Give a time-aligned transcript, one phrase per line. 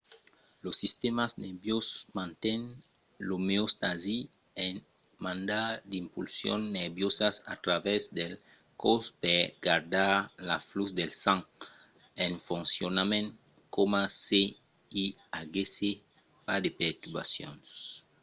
[0.63, 2.61] lo sistèma nerviós manten
[3.27, 4.19] l'omeostasi
[4.67, 4.75] en
[5.25, 8.33] mandar d'impulsions nerviosas a travèrs del
[8.83, 10.15] còs per gardar
[10.47, 11.43] lo flux del sang
[12.25, 13.29] en foncionament
[13.75, 14.41] coma se
[15.03, 15.05] i
[15.41, 15.91] aguèsse
[16.45, 17.67] pas de perturbacions